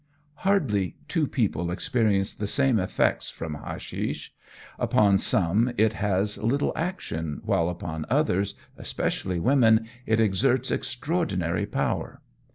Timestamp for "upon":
4.79-5.19, 7.69-8.07